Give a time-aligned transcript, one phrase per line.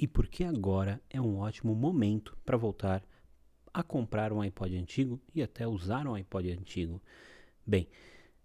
[0.00, 3.04] e por que agora é um ótimo momento para voltar
[3.72, 7.02] a comprar um iPod antigo e até usar um iPod antigo.
[7.66, 7.86] Bem,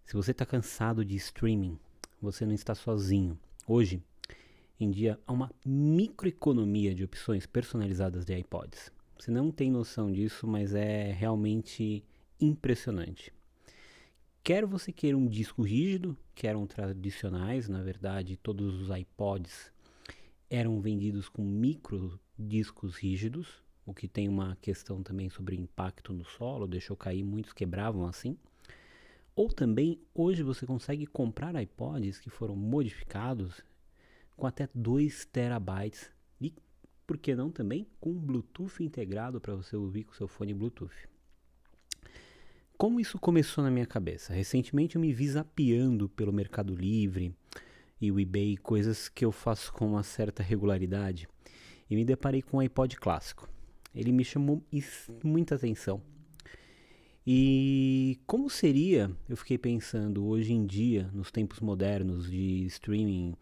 [0.03, 1.79] se você está cansado de streaming,
[2.21, 3.39] você não está sozinho.
[3.65, 4.03] Hoje
[4.77, 8.91] em dia há uma microeconomia de opções personalizadas de iPods.
[9.17, 12.03] Você não tem noção disso, mas é realmente
[12.37, 13.31] impressionante.
[14.43, 19.73] Quer você queira um disco rígido, que eram tradicionais, na verdade, todos os iPods
[20.55, 26.23] eram vendidos com micro discos rígidos, o que tem uma questão também sobre impacto no
[26.23, 28.37] solo, deixou cair, muitos quebravam assim.
[29.35, 33.61] Ou também, hoje você consegue comprar iPods que foram modificados
[34.37, 36.53] com até 2 terabytes e,
[37.05, 41.09] por que não também, com Bluetooth integrado para você ouvir com seu fone Bluetooth.
[42.77, 44.33] Como isso começou na minha cabeça?
[44.33, 47.35] Recentemente eu me vi zapeando pelo Mercado Livre
[47.99, 51.27] e o eBay, coisas que eu faço com uma certa regularidade,
[51.89, 53.49] e me deparei com um iPod clássico.
[53.93, 54.61] Ele me chamou
[55.23, 56.01] muita atenção.
[57.25, 63.35] E como seria, eu fiquei pensando, hoje em dia, nos tempos modernos de streaming,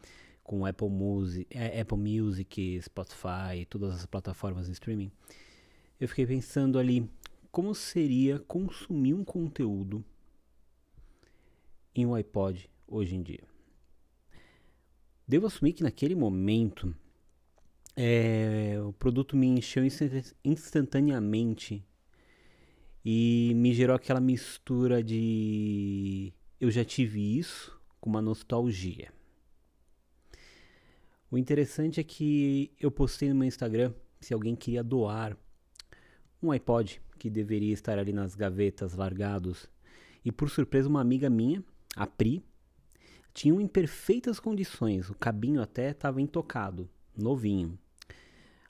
[0.44, 5.12] com Apple Music, é, Apple Music, Spotify, todas as plataformas de streaming,
[6.00, 7.10] eu fiquei pensando ali
[7.52, 10.04] como seria consumir um conteúdo
[11.96, 13.53] em um iPod hoje em dia.
[15.34, 16.96] Devo assumir que naquele momento
[17.96, 19.84] é, o produto me encheu
[20.46, 21.84] instantaneamente
[23.04, 29.12] e me gerou aquela mistura de eu já tive isso com uma nostalgia.
[31.32, 35.36] O interessante é que eu postei no meu Instagram se alguém queria doar
[36.44, 39.68] um iPod que deveria estar ali nas gavetas largados.
[40.24, 41.64] E por surpresa, uma amiga minha,
[41.96, 42.44] a Pri,
[43.34, 47.78] tinha em perfeitas condições, o cabinho até estava intocado, novinho.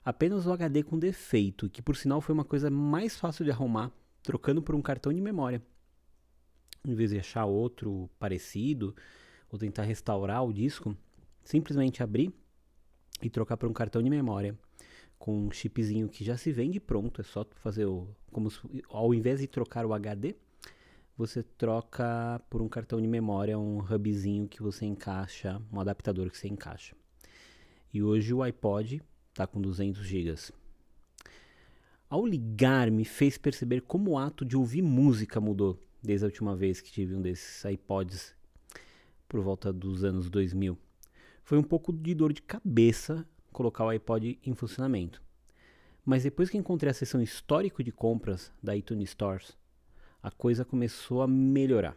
[0.04, 3.92] Apenas o HD com defeito, que por sinal foi uma coisa mais fácil de arrumar,
[4.22, 5.62] trocando por um cartão de memória.
[6.86, 8.94] Em vez de achar outro parecido
[9.50, 10.96] ou tentar restaurar o disco,
[11.42, 12.32] simplesmente abrir
[13.22, 14.58] e trocar por um cartão de memória
[15.18, 18.60] com um chipzinho que já se vende pronto, é só fazer o como se,
[18.90, 20.34] ao invés de trocar o HD,
[21.16, 26.38] você troca por um cartão de memória, um hubzinho que você encaixa, um adaptador que
[26.38, 26.96] você encaixa.
[27.92, 30.34] E hoje o iPod está com 200 GB.
[32.08, 36.54] Ao ligar, me fez perceber como o ato de ouvir música mudou desde a última
[36.54, 38.34] vez que tive um desses iPods
[39.28, 40.78] por volta dos anos 2000
[41.44, 45.22] foi um pouco de dor de cabeça colocar o iPod em funcionamento.
[46.04, 49.56] Mas depois que encontrei a seção histórico de compras da iTunes Stores,
[50.24, 51.94] a coisa começou a melhorar.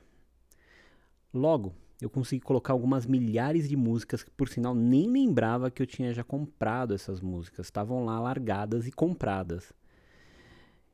[1.33, 5.87] Logo, eu consegui colocar algumas milhares de músicas que, por sinal, nem lembrava que eu
[5.87, 7.67] tinha já comprado essas músicas.
[7.67, 9.71] Estavam lá largadas e compradas.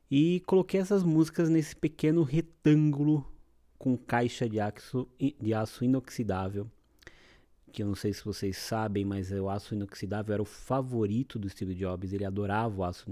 [0.08, 3.26] E coloquei essas músicas nesse pequeno retângulo
[3.76, 6.70] com caixa de aço, de aço inoxidável
[7.74, 11.50] que eu não sei se vocês sabem, mas o aço inoxidável era o favorito do
[11.50, 12.12] Steve Jobs.
[12.12, 13.06] Ele adorava o aço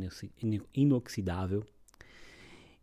[0.73, 1.67] inoxidável.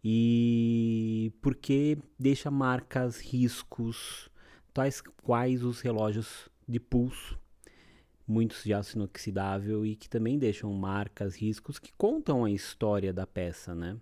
[0.04, 4.30] E porque deixa marcas, riscos,
[4.74, 7.38] tais quais os relógios de pulso,
[8.26, 13.28] muitos de aço inoxidável e que também deixam marcas, riscos que contam a história da
[13.28, 13.98] peça, né?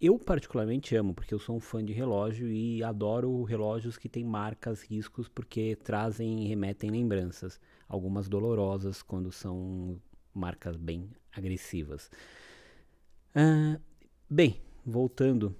[0.00, 4.24] Eu particularmente amo, porque eu sou um fã de relógio e adoro relógios que têm
[4.24, 10.00] marcas, riscos, porque trazem e remetem lembranças, algumas dolorosas quando são
[10.32, 12.10] marcas bem agressivas.
[14.30, 15.54] Bem, voltando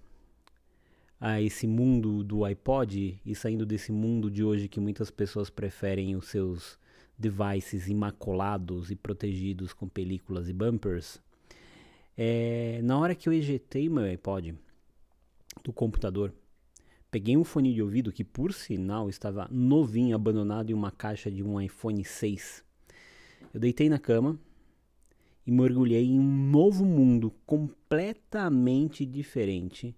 [1.20, 6.16] a esse mundo do iPod e saindo desse mundo de hoje que muitas pessoas preferem
[6.16, 6.78] os seus
[7.18, 11.20] devices imaculados e protegidos com películas e bumpers
[12.22, 14.54] é, na hora que eu ejetei meu iPod
[15.64, 16.34] do computador,
[17.10, 21.42] peguei um fone de ouvido que, por sinal, estava novinho, abandonado em uma caixa de
[21.42, 22.62] um iPhone 6.
[23.54, 24.38] Eu deitei na cama
[25.50, 29.96] e mergulhei em um novo mundo completamente diferente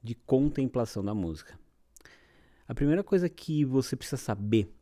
[0.00, 1.58] de contemplação da música.
[2.68, 4.72] A primeira coisa que você precisa saber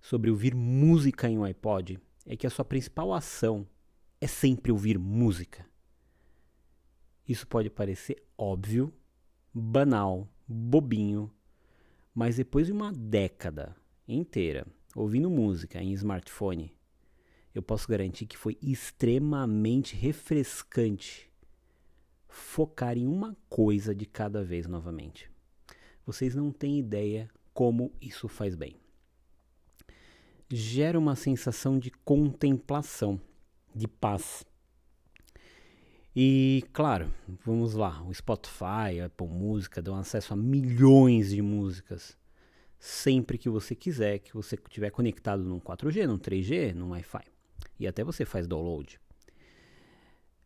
[0.00, 3.68] sobre ouvir música em um iPod é que a sua principal ação
[4.18, 5.66] é sempre ouvir música.
[7.28, 8.90] Isso pode parecer óbvio,
[9.52, 11.30] banal, bobinho,
[12.14, 13.76] mas depois de uma década
[14.08, 14.66] inteira
[14.96, 16.77] ouvindo música em smartphone,
[17.54, 21.28] eu posso garantir que foi extremamente refrescante
[22.28, 25.30] focar em uma coisa de cada vez novamente.
[26.06, 28.76] Vocês não têm ideia como isso faz bem.
[30.50, 33.20] Gera uma sensação de contemplação,
[33.74, 34.44] de paz.
[36.14, 37.12] E claro,
[37.44, 42.16] vamos lá, o Spotify, a Apple Música dão acesso a milhões de músicas
[42.78, 47.37] sempre que você quiser, que você estiver conectado num 4G, num 3G, num Wi-Fi.
[47.78, 49.00] E até você faz download.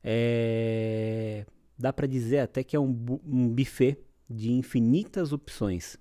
[0.02, 1.46] É...
[1.78, 3.98] Dá para dizer até que é um, um buffet
[4.28, 5.96] de infinitas opções.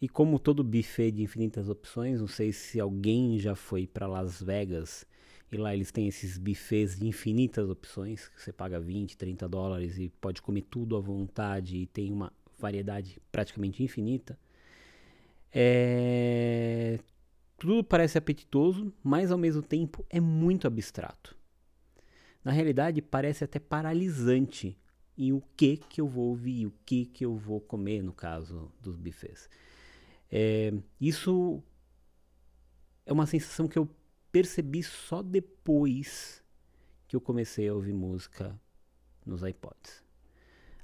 [0.00, 4.42] E como todo buffet de infinitas opções, não sei se alguém já foi para Las
[4.42, 5.06] Vegas
[5.50, 9.96] e lá eles têm esses buffets de infinitas opções, que você paga 20, 30 dólares
[9.98, 14.38] e pode comer tudo à vontade e tem uma variedade praticamente infinita.
[15.52, 16.98] É...
[17.56, 21.36] Tudo parece apetitoso, mas ao mesmo tempo é muito abstrato.
[22.44, 24.78] Na realidade, parece até paralisante
[25.16, 28.70] em o que que eu vou ouvir, o que que eu vou comer, no caso
[28.80, 29.48] dos buffets.
[30.30, 30.72] É...
[31.00, 31.62] Isso
[33.06, 33.88] é uma sensação que eu
[34.30, 36.44] percebi só depois
[37.08, 38.60] que eu comecei a ouvir música
[39.24, 40.04] nos iPods.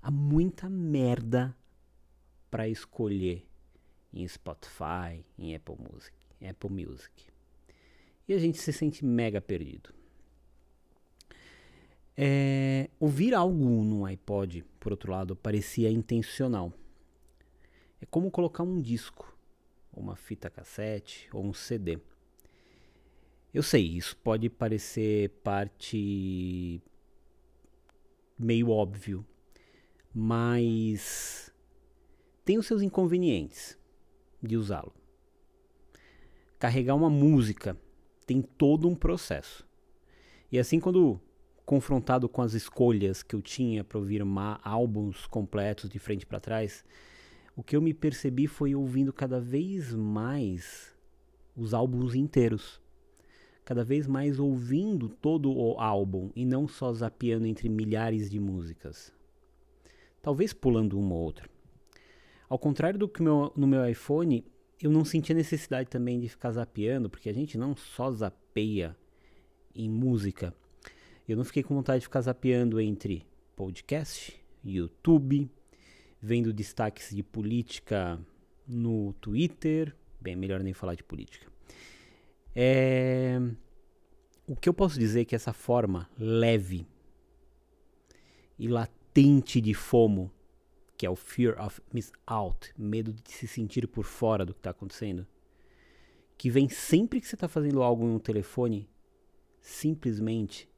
[0.00, 1.54] Há muita merda
[2.50, 3.46] para escolher
[4.12, 6.16] em Spotify, em Apple Music,
[6.49, 7.27] Apple Music.
[8.29, 9.93] E a gente se sente mega perdido.
[12.17, 16.73] É, ouvir algo no iPod, por outro lado, parecia intencional.
[18.00, 19.37] É como colocar um disco,
[19.93, 21.99] uma fita cassete ou um CD.
[23.53, 26.83] Eu sei, isso pode parecer parte
[28.39, 29.25] meio óbvio,
[30.15, 31.53] mas
[32.44, 33.79] tem os seus inconvenientes
[34.43, 35.01] de usá-lo.
[36.62, 37.76] Carregar uma música
[38.25, 39.67] tem todo um processo.
[40.49, 41.20] E assim, quando
[41.67, 44.23] confrontado com as escolhas que eu tinha para ouvir
[44.62, 46.85] álbuns completos de frente para trás,
[47.56, 50.97] o que eu me percebi foi ouvindo cada vez mais
[51.56, 52.81] os álbuns inteiros.
[53.65, 59.12] Cada vez mais ouvindo todo o álbum e não só zapeando entre milhares de músicas.
[60.23, 61.50] Talvez pulando uma ou outra.
[62.49, 64.44] Ao contrário do que meu, no meu iPhone,
[64.82, 68.96] eu não sentia necessidade também de ficar zapeando, porque a gente não só zapeia
[69.75, 70.52] em música.
[71.29, 73.25] Eu não fiquei com vontade de ficar zapeando entre
[73.55, 74.34] podcast,
[74.64, 75.49] YouTube,
[76.20, 78.20] vendo destaques de política
[78.67, 79.94] no Twitter.
[80.20, 81.46] Bem, melhor nem falar de política.
[82.55, 83.40] É...
[84.46, 86.84] O que eu posso dizer é que essa forma leve
[88.58, 90.31] e latente de FOMO
[91.02, 94.60] que é o fear of miss out, medo de se sentir por fora do que
[94.60, 95.26] está acontecendo,
[96.38, 98.88] que vem sempre que você está fazendo algo em um telefone,
[99.60, 100.69] simplesmente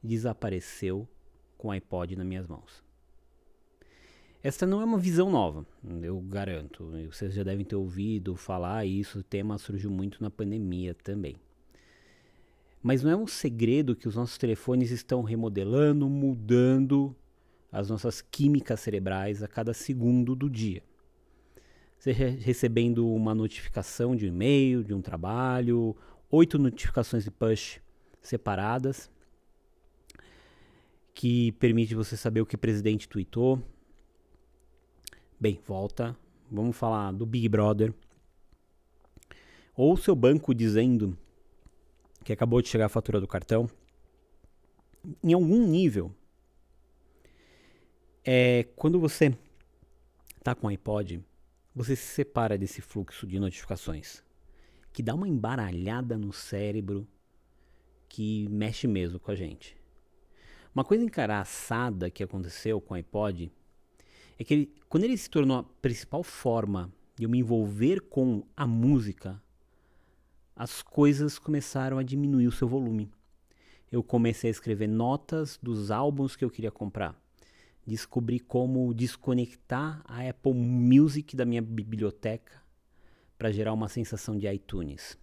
[0.00, 1.08] desapareceu
[1.56, 2.84] com o iPod nas minhas mãos.
[4.44, 5.66] Esta não é uma visão nova,
[6.02, 6.92] eu garanto.
[7.10, 11.34] Vocês já devem ter ouvido falar isso, o tema surgiu muito na pandemia também.
[12.80, 17.12] Mas não é um segredo que os nossos telefones estão remodelando, mudando
[17.70, 20.82] as nossas químicas cerebrais a cada segundo do dia.
[21.98, 25.96] Você recebendo uma notificação de um e-mail, de um trabalho,
[26.30, 27.80] oito notificações de push
[28.22, 29.10] separadas,
[31.12, 33.60] que permite você saber o que o presidente tweetou.
[35.40, 36.16] Bem, volta.
[36.50, 37.92] Vamos falar do Big Brother.
[39.74, 41.18] Ou seu banco dizendo
[42.24, 43.68] que acabou de chegar a fatura do cartão.
[45.22, 46.14] Em algum nível,
[48.30, 49.34] é, quando você
[50.36, 51.24] está com o iPod,
[51.74, 54.22] você se separa desse fluxo de notificações,
[54.92, 57.08] que dá uma embaralhada no cérebro
[58.06, 59.74] que mexe mesmo com a gente.
[60.74, 63.50] Uma coisa encaraçada que aconteceu com o iPod
[64.38, 68.44] é que ele, quando ele se tornou a principal forma de eu me envolver com
[68.54, 69.42] a música,
[70.54, 73.10] as coisas começaram a diminuir o seu volume.
[73.90, 77.18] Eu comecei a escrever notas dos álbuns que eu queria comprar
[77.88, 82.62] descobri como desconectar a Apple Music da minha biblioteca
[83.38, 85.18] para gerar uma sensação de iTunes.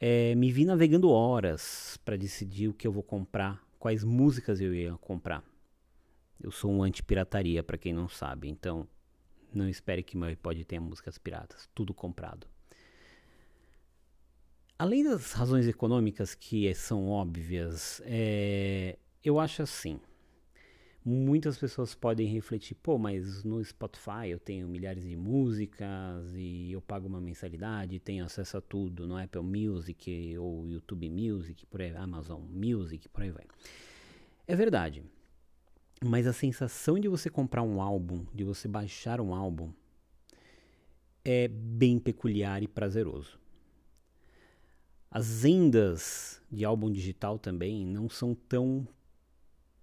[0.00, 4.72] É, me vi navegando horas para decidir o que eu vou comprar, quais músicas eu
[4.72, 5.42] ia comprar.
[6.40, 8.86] Eu sou um anti-pirataria, para quem não sabe, então
[9.52, 12.46] não espere que meu iPod tenha músicas piratas, tudo comprado.
[14.78, 19.98] Além das razões econômicas que são óbvias, é, eu acho assim
[21.04, 26.80] muitas pessoas podem refletir, pô, mas no Spotify eu tenho milhares de músicas e eu
[26.80, 31.94] pago uma mensalidade, tenho acesso a tudo no Apple Music ou YouTube Music, por aí,
[31.96, 33.46] Amazon Music, por aí vai.
[34.46, 35.02] É verdade.
[36.04, 39.72] Mas a sensação de você comprar um álbum, de você baixar um álbum,
[41.24, 43.38] é bem peculiar e prazeroso.
[45.10, 48.86] As vendas de álbum digital também não são tão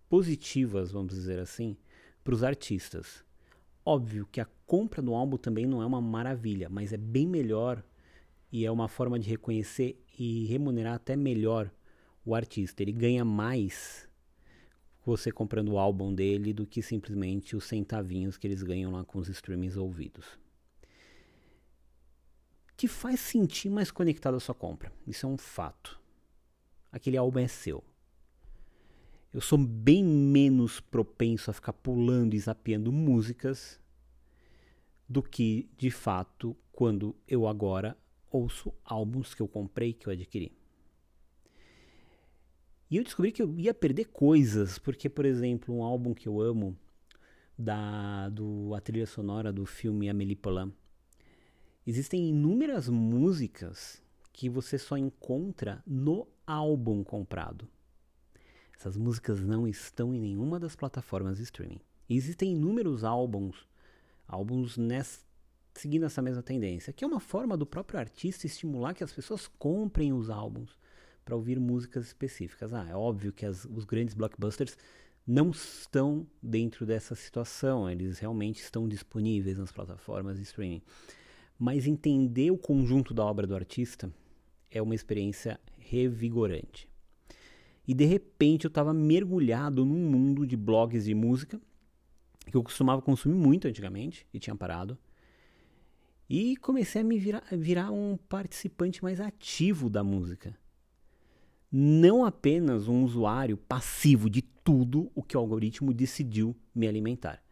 [0.10, 1.78] positivas, vamos dizer assim,
[2.24, 3.24] para os artistas.
[3.86, 7.84] Óbvio que a compra do álbum também não é uma maravilha, mas é bem melhor
[8.52, 11.72] e é uma forma de reconhecer e remunerar até melhor
[12.26, 12.82] o artista.
[12.82, 14.10] Ele ganha mais
[15.06, 19.20] você comprando o álbum dele do que simplesmente os centavinhos que eles ganham lá com
[19.20, 20.26] os streamings ouvidos.
[22.76, 24.92] Te faz sentir mais conectado à sua compra.
[25.06, 26.02] Isso é um fato.
[26.92, 27.84] Aquele álbum é seu.
[29.36, 33.78] Eu sou bem menos propenso a ficar pulando e zapeando músicas
[35.10, 37.98] do que, de fato, quando eu agora
[38.32, 40.58] ouço álbuns que eu comprei, que eu adquiri.
[42.90, 46.40] E eu descobri que eu ia perder coisas, porque, por exemplo, um álbum que eu
[46.40, 46.74] amo,
[47.60, 50.72] da do a trilha sonora do filme Amélie Poulain,
[51.86, 54.02] existem inúmeras músicas
[54.32, 57.68] que você só encontra no álbum comprado.
[58.78, 61.80] Essas músicas não estão em nenhuma das plataformas de streaming.
[62.10, 63.68] existem inúmeros álbuns,
[64.28, 65.22] álbuns nessa,
[65.74, 69.48] seguindo essa mesma tendência, que é uma forma do próprio artista estimular que as pessoas
[69.48, 70.78] comprem os álbuns
[71.24, 72.74] para ouvir músicas específicas.
[72.74, 74.78] Ah, é óbvio que as, os grandes blockbusters
[75.26, 80.84] não estão dentro dessa situação, eles realmente estão disponíveis nas plataformas de streaming.
[81.58, 84.14] Mas entender o conjunto da obra do artista
[84.70, 86.88] é uma experiência revigorante.
[87.88, 91.60] E de repente eu estava mergulhado num mundo de blogs de música
[92.50, 94.98] que eu costumava consumir muito antigamente e tinha parado.
[96.30, 100.58] E comecei a me virar, virar um participante mais ativo da música
[101.78, 107.44] não apenas um usuário passivo de tudo o que o algoritmo decidiu me alimentar.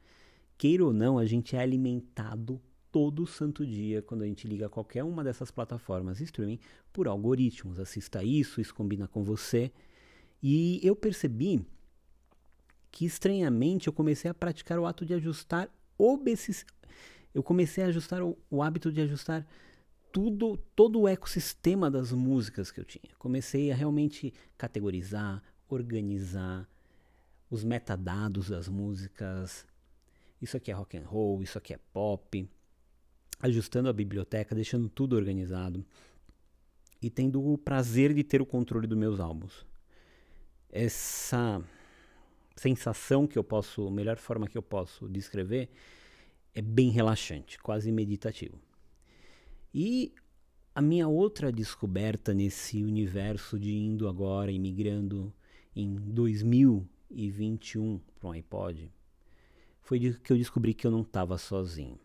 [0.57, 5.03] Queira ou não, a gente é alimentado todo santo dia quando a gente liga qualquer
[5.03, 6.57] uma dessas plataformas streaming
[6.93, 7.77] por algoritmos.
[7.81, 9.73] Assista isso, isso combina com você.
[10.43, 11.65] E eu percebi
[12.91, 16.65] que estranhamente eu comecei a praticar o ato de ajustar obesis...
[17.33, 19.47] eu comecei a ajustar o, o hábito de ajustar
[20.11, 23.15] tudo, todo o ecossistema das músicas que eu tinha.
[23.17, 26.69] Comecei a realmente categorizar, organizar
[27.49, 29.65] os metadados das músicas.
[30.41, 32.49] Isso aqui é rock and roll, isso aqui é pop,
[33.39, 35.85] ajustando a biblioteca, deixando tudo organizado
[37.01, 39.65] e tendo o prazer de ter o controle dos meus álbuns.
[40.75, 41.63] Essa
[42.55, 45.69] sensação que eu posso, melhor forma que eu posso descrever
[46.55, 48.59] é bem relaxante, quase meditativo.
[49.71, 50.11] E
[50.73, 55.31] a minha outra descoberta nesse universo de indo agora e migrando
[55.75, 58.91] em 2021 para um iPod
[59.79, 61.99] foi que eu descobri que eu não estava sozinho.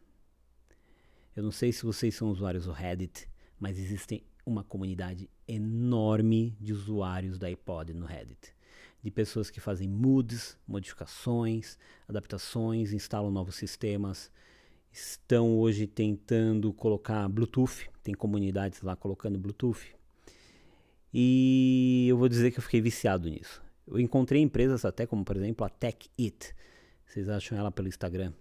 [1.34, 6.75] Eu não sei se vocês são usuários do Reddit, mas existe uma comunidade enorme de
[6.75, 8.57] usuários da iPod no Reddit.
[9.02, 11.78] De pessoas que fazem moods, modificações,
[12.08, 14.30] adaptações, instalam novos sistemas,
[14.90, 19.94] estão hoje tentando colocar Bluetooth, tem comunidades lá colocando Bluetooth.
[21.12, 23.62] E eu vou dizer que eu fiquei viciado nisso.
[23.86, 26.54] Eu encontrei empresas até como, por exemplo, a Tech It.
[27.06, 28.32] Vocês acham ela pelo Instagram?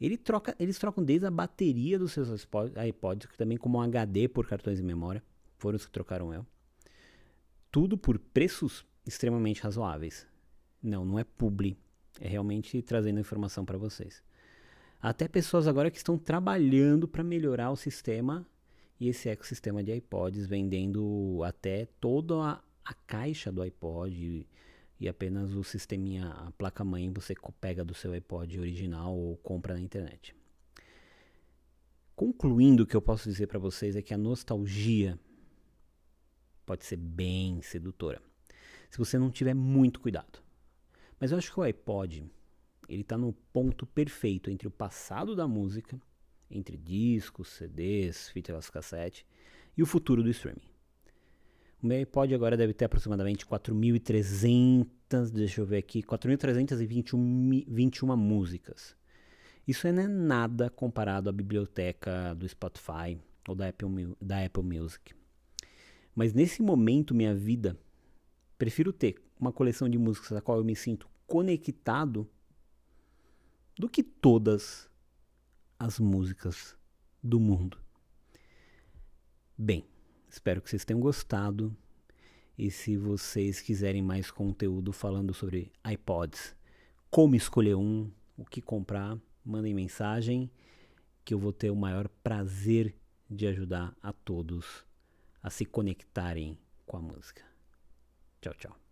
[0.00, 2.46] Ele troca, eles trocam desde a bateria dos seus
[2.86, 5.22] iPods, também como um HD por cartões de memória.
[5.58, 6.46] Foram os que trocaram eu.
[7.70, 10.26] Tudo por preços extremamente razoáveis.
[10.80, 11.76] Não, não é publi.
[12.20, 14.22] É realmente trazendo informação para vocês
[15.00, 18.46] até pessoas agora que estão trabalhando para melhorar o sistema
[18.98, 24.46] e esse ecossistema de iPods, vendendo até toda a, a caixa do iPod e,
[24.98, 29.80] e, apenas o sisteminha, a placa-mãe você pega do seu iPod original ou compra na
[29.80, 30.34] internet.
[32.16, 35.16] Concluindo, o que eu posso dizer para vocês é que a nostalgia
[36.66, 38.20] pode ser bem sedutora,
[38.90, 40.42] se você não tiver muito cuidado.
[41.20, 42.24] Mas eu acho que o iPod
[42.88, 46.00] ele está no ponto perfeito entre o passado da música,
[46.50, 49.26] entre discos, CDs, fitas cassete
[49.76, 50.62] e o futuro do streaming.
[51.82, 58.96] O meu iPod agora deve ter aproximadamente 4.300, deixa eu ver aqui, 4.321 músicas.
[59.66, 65.14] Isso não é nada comparado à biblioteca do Spotify ou da Apple, da Apple Music.
[66.14, 67.78] Mas nesse momento, minha vida,
[68.58, 72.28] prefiro ter uma coleção de músicas a qual eu me sinto conectado
[73.78, 74.90] do que todas
[75.78, 76.76] as músicas
[77.22, 77.78] do mundo.
[79.56, 79.84] Bem,
[80.28, 81.76] espero que vocês tenham gostado.
[82.56, 86.56] E se vocês quiserem mais conteúdo falando sobre iPods,
[87.08, 90.50] como escolher um, o que comprar, mandem mensagem
[91.24, 92.96] que eu vou ter o maior prazer
[93.30, 94.84] de ajudar a todos
[95.40, 97.47] a se conectarem com a música.
[98.40, 98.87] 就就。